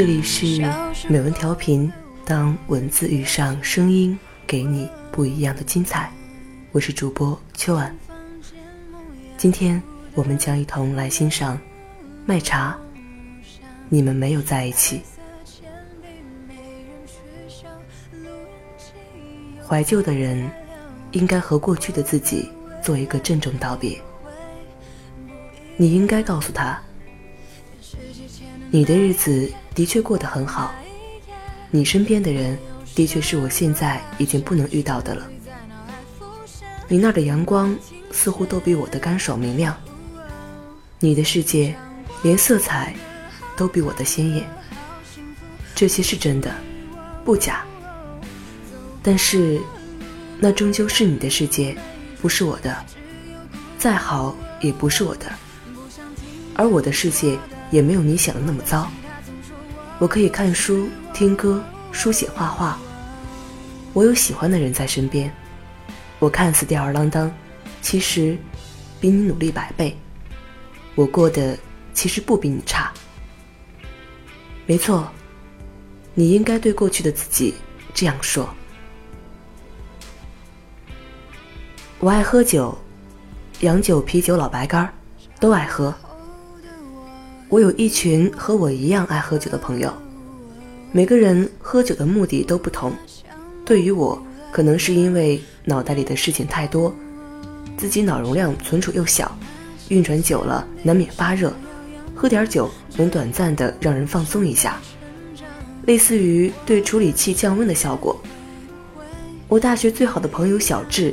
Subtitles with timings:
[0.00, 0.62] 这里是
[1.10, 1.92] 美文调频，
[2.24, 6.10] 当文字遇上声音，给你不一样的精彩。
[6.72, 7.94] 我是主播秋晚，
[9.36, 9.82] 今天
[10.14, 11.54] 我们将一同来欣赏
[12.24, 12.74] 《卖茶》。
[13.90, 15.02] 你们没有在一起。
[19.68, 20.50] 怀旧的人，
[21.12, 22.48] 应该和过去的自己
[22.82, 24.00] 做一个郑重道别。
[25.76, 26.80] 你应该告诉他。
[28.72, 30.74] 你的日子的确过得很好，
[31.70, 32.58] 你身边的人
[32.94, 35.26] 的确是我现在已经不能遇到的了。
[36.88, 37.74] 你那儿的阳光
[38.10, 39.74] 似乎都比我的干爽明亮，
[40.98, 41.74] 你的世界
[42.22, 42.94] 连色彩
[43.56, 44.44] 都比我的鲜艳。
[45.74, 46.52] 这些是真的，
[47.24, 47.64] 不假。
[49.02, 49.60] 但是，
[50.38, 51.76] 那终究是你的世界，
[52.20, 52.76] 不是我的。
[53.78, 55.32] 再好也不是我的，
[56.54, 57.38] 而我的世界。
[57.70, 58.90] 也没有你想的那么糟。
[60.00, 61.62] 我可以看书、听歌、
[61.92, 62.78] 书写、画画。
[63.92, 65.30] 我有喜欢的人在身边。
[66.18, 67.30] 我看似吊儿郎当，
[67.82, 68.38] 其实
[68.98, 69.94] 比你努力百倍。
[70.94, 71.54] 我过得
[71.92, 72.90] 其实不比你差。
[74.64, 75.06] 没错，
[76.14, 77.54] 你应该对过去的自己
[77.92, 78.48] 这样说。
[81.98, 82.74] 我爱喝酒，
[83.60, 84.90] 洋酒、啤酒、老白干
[85.38, 85.94] 都爱喝。
[87.50, 89.92] 我有一群和我一样爱喝酒的朋友，
[90.92, 92.92] 每个人喝酒的目的都不同。
[93.64, 96.94] 对于我，可能是因为脑袋里的事情太多，
[97.76, 99.36] 自己脑容量存储又小，
[99.88, 101.52] 运转久了难免发热，
[102.14, 104.80] 喝点酒能短暂的让人放松一下，
[105.86, 108.16] 类似于对处理器降温的效果。
[109.48, 111.12] 我大学最好的朋友小智，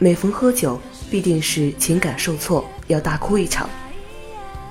[0.00, 0.80] 每逢喝酒
[1.12, 3.70] 必定是情感受挫，要大哭一场。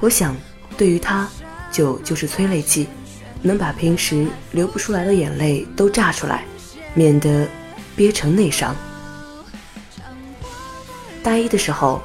[0.01, 0.35] 我想。
[0.77, 1.27] 对于他，
[1.71, 2.87] 酒就是催泪剂，
[3.41, 6.43] 能把平时流不出来的眼泪都榨出来，
[6.93, 7.47] 免得
[7.95, 8.75] 憋成内伤。
[11.23, 12.01] 大一的时候，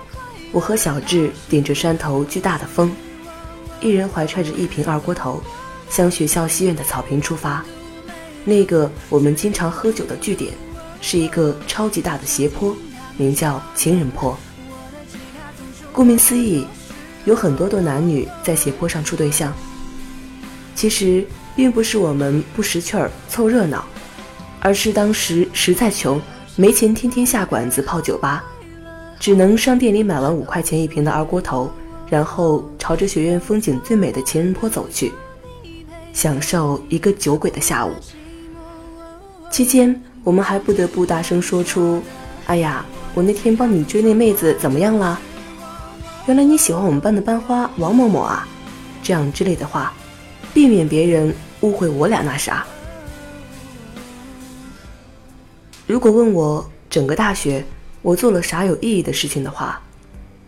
[0.53, 2.91] 我和小智顶着山头巨大的风，
[3.81, 5.43] 一人怀揣着一瓶二锅头，
[5.89, 7.65] 向学校西院的草坪出发。
[8.45, 10.53] 那个我们经常喝酒的据点，
[11.01, 12.75] 是一个超级大的斜坡，
[13.17, 14.39] 名叫情人坡。
[15.93, 16.67] 顾名思义。
[17.25, 19.53] 有很多对男女在斜坡上处对象。
[20.75, 23.85] 其实并不是我们不识趣儿凑热闹，
[24.61, 26.21] 而是当时实在穷，
[26.57, 28.43] 没钱天天下馆子泡酒吧，
[29.19, 31.71] 只能商店里买完五块钱一瓶的二锅头，
[32.09, 35.13] 然后朝着学院风景最美的情人坡走去，
[36.15, 37.93] 享受一个酒鬼的下午。
[39.51, 42.01] 期间，我们还不得不大声说出
[42.47, 45.21] ：“哎呀，我那天帮你追那妹子怎么样了？”
[46.27, 48.47] 原来你喜欢我们班的班花王某某啊，
[49.03, 49.93] 这样之类的话，
[50.53, 52.65] 避免别人误会我俩那啥。
[55.87, 57.65] 如果问我整个大学
[58.01, 59.81] 我做了啥有意义的事情的话，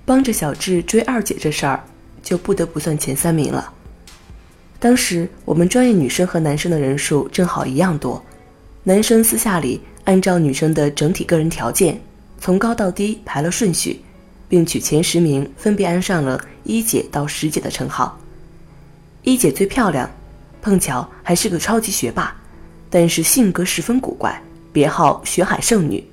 [0.04, 1.82] 帮着小智追二姐这事儿，
[2.22, 3.72] 就不得不算前三名了。
[4.78, 8.22] 当时我们专业女生和男生的人数正好一样多，
[8.84, 12.00] 男生私下里按照女生的整体个人条件，
[12.38, 14.00] 从高到低排了顺序。
[14.52, 18.18] 并取前十名分别安上了一姐到十姐的称号。
[19.22, 20.10] 一姐最漂亮，
[20.60, 22.36] 碰巧还是个超级学霸，
[22.90, 24.38] 但是性格十分古怪，
[24.70, 26.04] 别号学海圣女。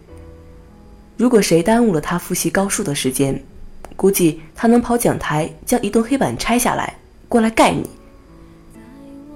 [1.18, 3.44] 如果谁耽误了她复习高数的时间，
[3.98, 6.96] 估计她能跑讲台将一栋黑板拆下来
[7.28, 7.90] 过来盖你。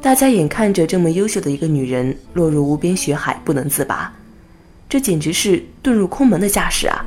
[0.01, 4.13] 大家眼看着这么优秀的一个女人落入无边学海不能自拔，
[4.87, 7.05] 这简直是遁入空门的架势啊！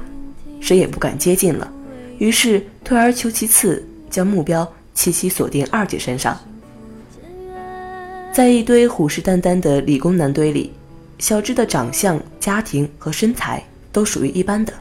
[0.61, 1.73] 谁也不敢接近了。
[2.19, 6.39] 于是退而求其次，将目标齐齐锁定二姐身上。
[8.33, 10.73] 在一堆虎视眈眈的理工男堆里，
[11.19, 14.73] 小智的长相、家庭和身材都属于一般的。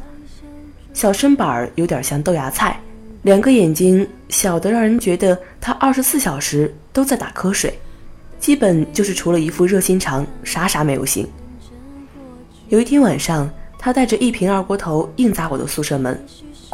[0.94, 2.80] 小身板儿有点像豆芽菜，
[3.24, 7.78] 两个眼睛小的让人觉得他二十四小时都在打瞌睡，
[8.40, 11.28] 基本就是除了一副热心肠，啥啥没有心。
[12.70, 16.18] 有一天晚上，他带着一瓶二锅头硬砸我的宿舍门。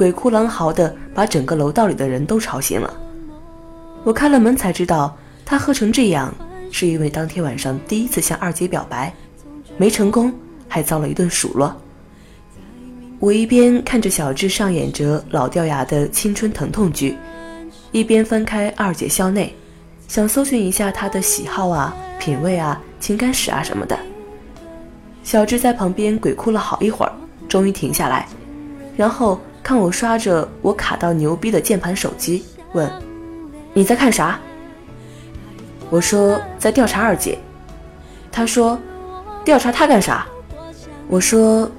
[0.02, 2.92] 鬼哭狼嚎的，把整个楼道里的人都吵醒了。
[4.04, 5.16] 我开了门才知道，
[5.46, 6.34] 他喝成这样，
[6.72, 9.14] 是因为当天晚上第一次向二姐表白，
[9.78, 10.34] 没成功，
[10.68, 11.72] 还遭了一顿数落。
[13.20, 17.16] 我一边看着小智上演着老掉牙的青春疼痛剧，
[17.92, 19.56] 一边翻开二姐校内，
[20.08, 23.96] 想搜寻一下她的喜好啊、品味啊、情感史啊什么的。
[25.24, 27.14] 小智在旁边鬼哭了好一会儿，
[27.48, 28.28] 终于停下来，
[28.98, 29.40] 然后。
[29.64, 32.44] 看我刷着我卡到牛逼的键盘手机，
[32.74, 32.92] 问
[33.74, 34.40] ：“你在看啥？”
[35.90, 37.38] 我说在调查二姐。
[38.32, 38.80] 他说，
[39.44, 40.26] 调查她干啥？
[41.08, 41.70] 我说，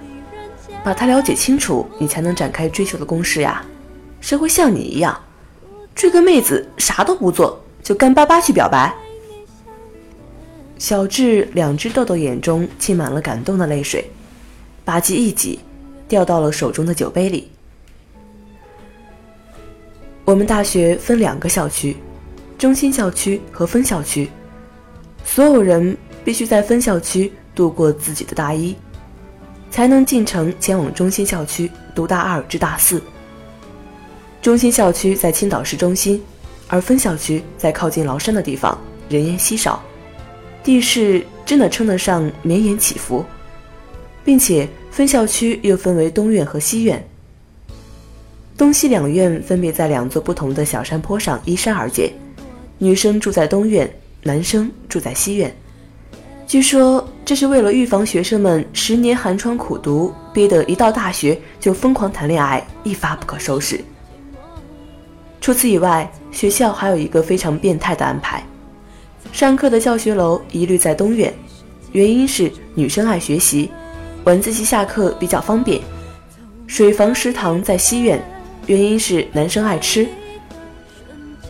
[0.85, 3.65] 把她了解清楚，你才能展开追求的攻势呀。
[4.21, 5.19] 谁会像你一样，
[5.95, 8.95] 追个妹子啥都不做就干巴巴去表白？
[10.79, 14.11] 小智两只豆豆眼中浸满了感动的泪水，
[14.85, 15.61] 吧唧一挤，
[16.09, 17.52] 掉到了手中的酒杯里。
[20.25, 21.97] 我们大学分两个校区，
[22.57, 24.29] 中心校区和分校区，
[25.25, 28.77] 所有人必须在分校区度过自己的大一，
[29.69, 33.03] 才能进城前往中心校区读大二至大四。
[34.41, 36.23] 中心校区在青岛市中心，
[36.69, 38.79] 而分校区在靠近崂山的地方，
[39.09, 39.83] 人烟稀少，
[40.63, 43.25] 地势真的称得上绵延起伏，
[44.25, 47.05] 并且分校区又分为东院和西院。
[48.63, 52.13] 东西两院分别在两座不同的小山坡上依山而建，
[52.79, 53.93] 女生住在东院，
[54.23, 55.53] 男生住在西院。
[56.47, 63.81] 据说这是为了预防学生们十年寒窗苦读，憋得一到大学就疯狂谈恋爱，一发不可收拾。
[65.41, 68.47] 除此以外，学校还有一个非常变态的安排：
[69.33, 71.35] 上课的教学楼一律在东院，
[71.91, 73.73] 原因是女生爱学习，
[74.23, 75.81] 晚自习下课比较方便；
[76.69, 78.23] 水房食堂在西院。
[78.67, 80.07] 原因是男生爱吃，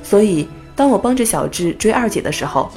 [0.03, 2.70] 所以当我帮着小智追二姐的时候，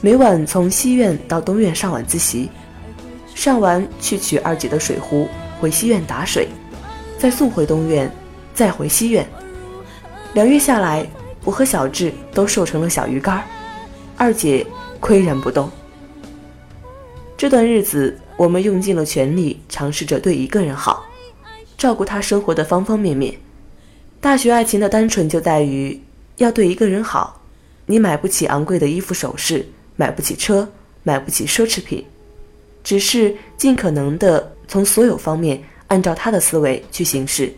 [0.00, 2.48] 每晚从西院到东院上晚自习，
[3.34, 5.28] 上完去取二姐的水壶，
[5.60, 6.48] 回西院打水，
[7.18, 8.10] 再送回东院，
[8.54, 9.28] 再回西院。
[10.32, 11.06] 两月下来，
[11.44, 13.44] 我和小智都瘦成了小鱼干，
[14.16, 14.66] 二姐
[15.00, 15.70] 岿然不动。
[17.36, 21.04] 这段日子，我们用尽了全力，尝试着对一个人好，
[21.76, 23.34] 照顾他生活的方方面面。
[24.20, 25.98] 大学爱情的单纯就在于
[26.36, 27.40] 要对一个人好，
[27.86, 30.68] 你买不起昂贵的衣服首饰，买不起车，
[31.02, 32.04] 买不起奢侈品，
[32.84, 37.50] 只是尽可能的从所有方面按照他的思维去行事，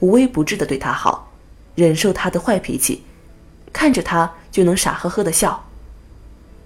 [0.00, 1.32] 无微不至的对他好，
[1.76, 3.04] 忍受他的坏脾气，
[3.72, 5.64] 看着他就能傻呵呵的笑。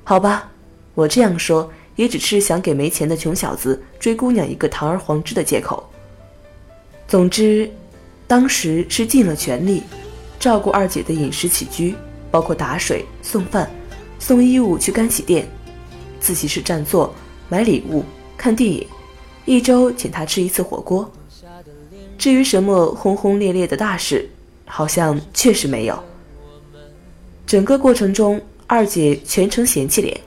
[0.05, 0.51] 好吧，
[0.95, 5.87] 我这样说也只是想给没钱的穷小子追姑娘一个堂而皇之的借口。
[7.07, 7.71] 总之。
[8.27, 9.83] 当时是尽了全力，
[10.41, 11.95] 照顾二姐的饮食起居，
[12.31, 13.71] 包括打水、送饭、
[14.19, 15.47] 送衣物去干洗店，
[16.21, 17.15] 自习室占座、
[17.49, 18.03] 买礼物、
[18.37, 18.87] 看电影，
[19.45, 21.11] 一周请她吃一次火锅。
[22.17, 24.29] 至于什么轰轰烈烈的大事，
[24.65, 26.03] 好像确实没有。
[27.47, 30.19] 整个过程中，二姐全程嫌弃脸，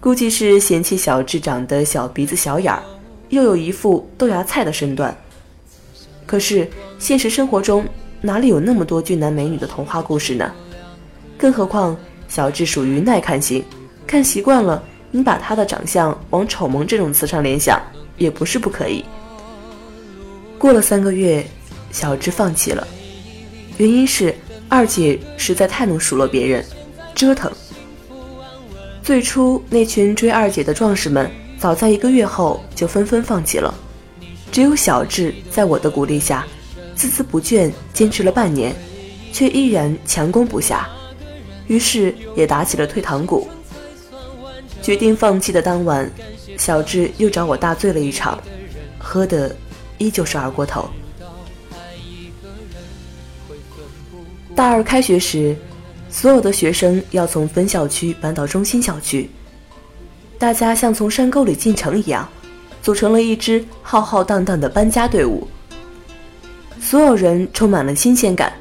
[0.00, 2.82] 估计是嫌弃小智长得小鼻子小眼儿，
[3.28, 5.14] 又有一副豆芽菜的身段。
[6.26, 6.68] 可是
[6.98, 7.84] 现实生活中
[8.20, 10.50] 哪里有那么多俊男美女的童话故事呢？
[11.36, 11.96] 更何况
[12.28, 13.62] 小智属于耐看型，
[14.06, 17.80] 看习惯了，你把他的长相往丑萌这种词上联想
[18.16, 19.04] 也不是不可以。
[20.58, 21.44] 过了三个月，
[21.90, 22.86] 小智放弃了，
[23.76, 24.34] 原因是
[24.68, 26.64] 二姐实在太能数落别人，
[27.14, 27.52] 折腾。
[29.02, 33.74] 最初那群追二姐的壮士们，早在一个月后就纷纷放弃了。
[34.54, 36.46] 只有小智在我的鼓励下，
[36.96, 38.72] 孜孜不倦坚持了半年，
[39.32, 40.88] 却依然强攻不下，
[41.66, 43.48] 于是也打起了退堂鼓。
[44.80, 46.08] 决定放弃的当晚，
[46.56, 48.40] 小智又找我大醉了一场，
[48.96, 49.56] 喝的
[49.98, 50.88] 依旧是二锅头。
[54.54, 55.56] 大二开学时，
[56.08, 59.28] 所有的学生要从分校区搬到中心校区，
[60.38, 62.28] 大家像从山沟里进城一样。
[62.84, 65.48] 组成了一支浩浩荡荡的搬家队伍，
[66.78, 68.52] 所有人充满了新鲜感。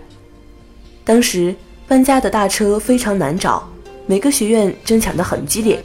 [1.04, 1.54] 当时
[1.90, 3.70] 搬家的大车非常难找，
[4.06, 5.84] 每个学院争抢的很激烈，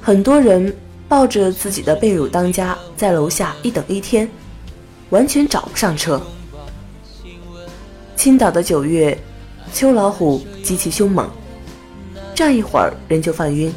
[0.00, 0.74] 很多人
[1.06, 4.26] 抱着自己的被褥当家，在楼下一等一天，
[5.10, 6.18] 完全找不上车。
[8.16, 9.18] 青岛的九月，
[9.70, 11.28] 秋老虎极其凶猛，
[12.34, 13.70] 站一会儿人就犯晕。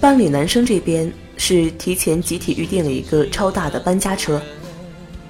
[0.00, 1.12] 班里男生这边。
[1.48, 4.42] 是提前集体预定了一个超大的搬家车，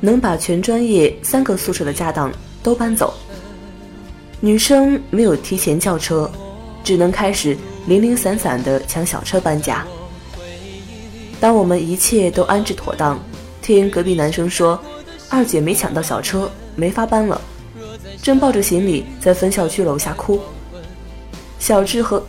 [0.00, 2.32] 能把全专业三个宿舍的家当
[2.62, 3.12] 都搬走。
[4.40, 6.30] 女生没有提前叫车，
[6.82, 7.54] 只能开始
[7.86, 9.86] 零零散散的抢小车搬家。
[11.38, 13.22] 当我们一切都安置妥当，
[13.60, 14.82] 听隔壁男生说，
[15.28, 17.38] 二姐没抢到小车，没法搬了，
[18.22, 20.40] 正抱着行李在分校区楼下哭。
[21.58, 22.24] 小智和。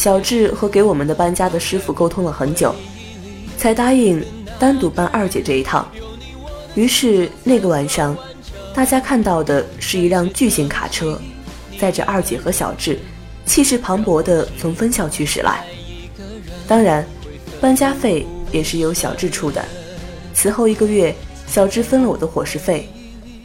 [0.00, 2.74] 小智和给我们的搬家的师傅沟通了很久，
[3.58, 4.24] 才答应
[4.58, 5.86] 单独搬二姐这一趟。
[6.74, 8.16] 于是那个晚上，
[8.74, 11.20] 大家看到的是一辆巨型卡车，
[11.78, 12.98] 载着二姐和小智，
[13.44, 15.66] 气势磅礴地从分校区驶来。
[16.66, 17.06] 当然，
[17.60, 19.62] 搬家费也是由小智出的。
[20.32, 21.14] 此后一个月，
[21.46, 22.88] 小智分了我的伙食费，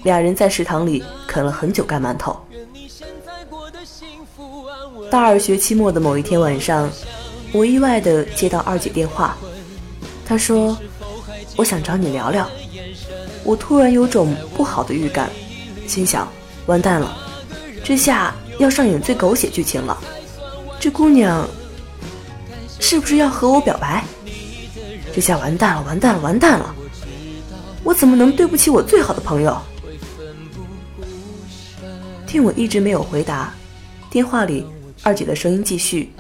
[0.04, 2.34] 俩人在食堂里啃了很久干馒头。
[5.10, 6.90] 大二学期末的某一天晚上，
[7.52, 9.38] 我意外地接到二姐电话，
[10.26, 10.78] 她说
[11.56, 12.50] ：“我想找你聊聊。”
[13.44, 15.30] 我突然有种不好的预感，
[15.88, 16.28] 心想：
[16.66, 17.16] 完蛋了，
[17.84, 19.98] 这下要上演最狗血剧情了。
[20.80, 21.48] 这姑娘
[22.80, 24.04] 是不是要和我表白？
[25.14, 26.76] 这下完蛋了，完蛋了，完蛋了！
[27.84, 29.56] 我怎么能对不起我最好的朋友？
[32.26, 33.54] 听我一直没有回答，
[34.10, 34.66] 电话里
[35.06, 36.12] 二姐的声音继续：“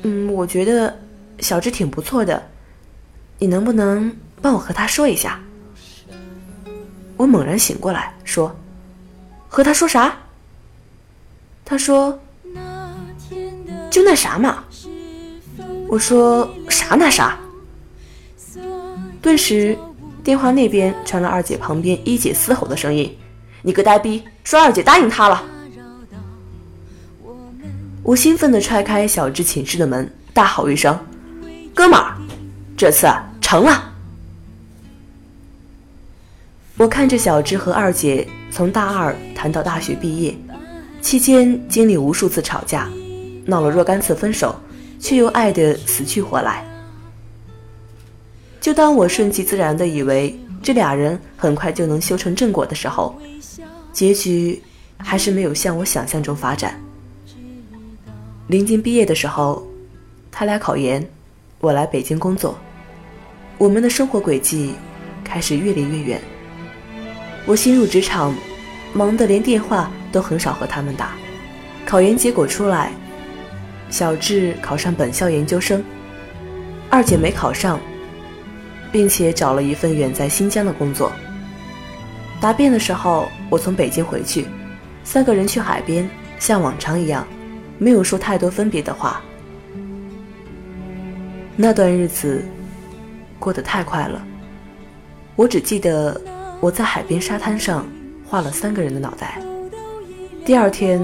[0.00, 0.98] 嗯，我觉得
[1.40, 2.42] 小智挺不错的，
[3.38, 5.38] 你能不能帮我和他说一下？”
[7.18, 8.56] 我猛然醒过来，说
[9.46, 10.16] ：“和他说啥？”
[11.62, 12.18] 他说
[13.92, 14.64] ：“就那啥嘛。”
[15.86, 17.38] 我说：“啥那啥？”
[19.20, 19.76] 顿时，
[20.24, 23.14] 电话那边传来二姐旁边一姐嘶吼的声音
[23.60, 25.44] ：“你个呆逼，说二姐答应他了！”
[28.10, 30.98] 我兴奋地踹开小智寝室的门，大吼一声
[31.72, 32.16] ：“哥们儿，
[32.76, 33.06] 这次
[33.40, 33.94] 成了！”
[36.76, 40.36] 我看着小智和二姐从大二谈到大学毕业，
[41.00, 42.88] 期间经历无数次吵架，
[43.46, 44.58] 闹了若干次分手，
[44.98, 46.66] 却又爱得死去活来。
[48.60, 53.16] 就当我顺其自然的以为这俩人很快就能修成正果的时候，
[53.92, 54.60] 结局
[54.96, 56.76] 还是没有像我想象中发展。
[58.50, 59.64] 临近毕业的时候，
[60.32, 61.08] 他俩考研，
[61.60, 62.58] 我来北京工作，
[63.58, 64.74] 我们的生活轨迹
[65.22, 66.20] 开始越离越远。
[67.46, 68.34] 我新入职场，
[68.92, 71.12] 忙得连电话都很少和他们打。
[71.86, 72.90] 考研结果出来，
[73.88, 75.80] 小智考上本校研究生，
[76.90, 77.78] 二姐没考上，
[78.90, 81.12] 并且找了一份远在新疆的工作。
[82.40, 84.46] 答辩的时候，我从北京回去，
[85.04, 87.24] 三个人去海边，像往常一样，
[87.80, 89.20] 没有说太多分别的话。
[91.56, 92.44] 那段日子
[93.40, 94.24] 过得太快了，
[95.34, 96.20] 我只记得。
[96.62, 97.88] 我在海边沙滩上
[98.28, 99.40] 画了三个人的脑袋。
[100.44, 101.02] 第二天，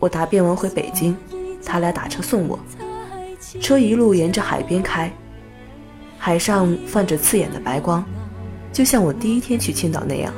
[0.00, 1.16] 我答辩完回北京，
[1.64, 2.58] 他俩打车送我，
[3.60, 5.08] 车一路沿着海边开，
[6.18, 8.04] 海上泛着刺眼的白光，
[8.72, 10.34] 就像我第一天去青岛那样。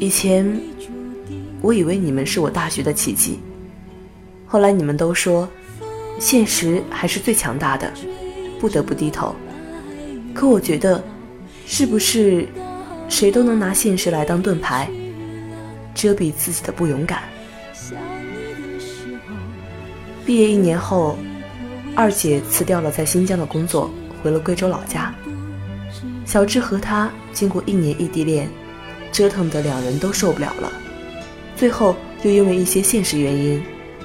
[0.00, 0.58] 以前，
[1.60, 3.38] 我以为你们是我大学的奇迹，
[4.46, 5.48] 后来你们都说，
[6.18, 7.92] 现实还是最强大的，
[8.60, 9.34] 不得不低头。
[10.34, 11.02] 可我觉得。
[11.70, 12.48] 是不是
[13.10, 14.88] 谁都能拿现实来当盾牌，
[15.94, 17.24] 遮蔽自己的不勇敢？
[20.24, 21.18] 毕业一年后，
[21.94, 23.90] 二姐辞掉了在新疆的工作，
[24.22, 25.14] 回了贵州老家。
[26.24, 28.48] 小智和她经过一年异地恋，
[29.12, 30.72] 折腾的两人都受不了了，
[31.58, 33.60] 最后又因为一些现实原因，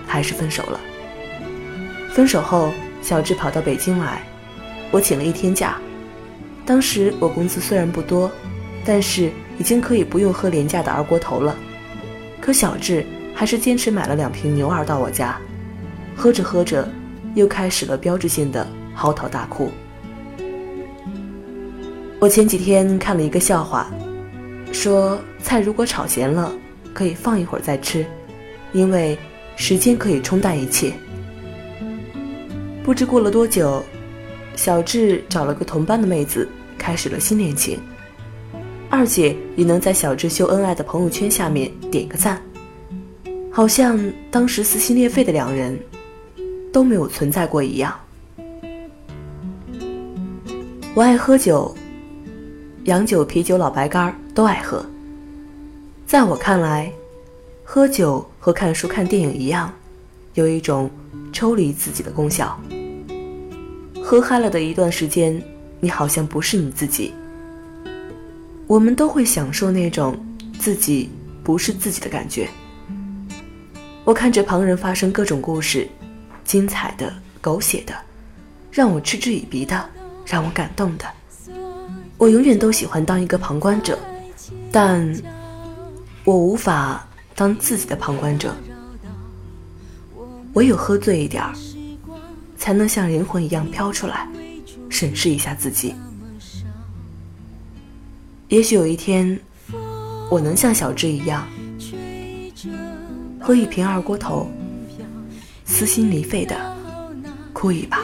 [0.07, 0.79] 还是分手了。
[2.11, 4.23] 分手后，小智跑到北京来，
[4.89, 5.77] 我请了一天假。
[6.65, 8.31] 当时我工资虽然不多，
[8.83, 9.29] 但是
[9.59, 11.55] 已经可以不用喝廉价的二锅头了。
[12.41, 13.05] 可小智
[13.35, 15.39] 还是坚持买了两瓶牛二到我家，
[16.15, 16.89] 喝着喝着，
[17.35, 19.69] 又开始了标志性的嚎啕大哭。
[22.19, 23.91] 我前几天看了一个笑话，
[24.71, 26.51] 说菜如果炒咸了，
[26.93, 28.05] 可以放一会儿再吃，
[28.71, 29.17] 因为
[29.55, 30.93] 时间可以冲淡一切。
[32.83, 33.83] 不知过了多久。
[34.55, 36.47] 小智找了个同班的妹子，
[36.77, 37.79] 开始了新恋情。
[38.87, 42.39] 二姐也能在小智秀恩爱的朋友圈下面点个赞，
[43.51, 45.75] 好像当时撕心裂肺的两人
[46.71, 47.99] 都没有存在过一样。
[50.93, 51.75] 我爱喝酒，
[52.83, 54.85] 洋酒、啤酒、老白干都爱喝。
[56.13, 56.93] 在我看来，
[57.63, 59.73] 喝酒和看书、看电影一样，
[60.35, 60.87] 有一种
[61.31, 62.55] 抽离自己的功效。
[63.99, 65.41] 喝嗨了的一段时间，
[65.79, 67.15] 你好像不是你自己。
[68.67, 70.15] 我们都会享受那种
[70.59, 71.09] 自己
[71.43, 72.47] 不是自己的感觉。
[74.05, 75.89] 我看着旁人发生各种故事，
[76.43, 77.95] 精彩的、狗血的，
[78.71, 79.83] 让我嗤之以鼻的，
[80.27, 81.05] 让我感动的。
[82.19, 83.97] 我永远都喜欢当一个旁观者，
[84.71, 85.11] 但
[86.23, 88.55] 我无法当自己的旁观者。
[90.53, 91.53] 唯有喝醉一点儿。
[92.55, 94.25] 才能像灵魂一样飘出来，
[94.89, 95.93] 审视一下自己。
[98.47, 99.37] 也许有一天，
[100.31, 101.45] 我能像小智一样，
[103.37, 104.49] 喝一瓶二锅头，
[105.65, 106.55] 撕心裂肺的
[107.51, 107.99] 哭一把。